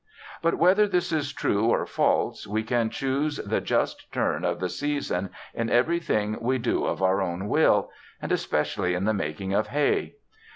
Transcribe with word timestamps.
But, 0.41 0.57
whether 0.57 0.87
this 0.87 1.11
be 1.13 1.21
true 1.21 1.65
or 1.65 1.85
false, 1.85 2.47
we 2.47 2.63
can 2.63 2.89
choose 2.89 3.37
the 3.37 3.61
just 3.61 4.11
turn 4.11 4.43
of 4.43 4.59
the 4.59 4.67
seasons 4.67 5.29
in 5.53 5.69
everything 5.69 6.37
we 6.41 6.57
do 6.57 6.85
of 6.85 7.03
our 7.03 7.21
own 7.21 7.47
will, 7.47 7.91
and 8.19 8.31
especially 8.31 8.95
in 8.95 9.03
the 9.05 9.13
making 9.13 9.53
of 9.53 9.67
hay. 9.67 10.15